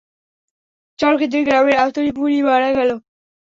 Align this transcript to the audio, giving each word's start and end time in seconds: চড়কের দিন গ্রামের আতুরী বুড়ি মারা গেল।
চড়কের 0.99 1.29
দিন 1.33 1.41
গ্রামের 1.47 1.77
আতুরী 1.83 2.11
বুড়ি 2.17 2.37
মারা 2.47 2.69
গেল। 2.77 2.89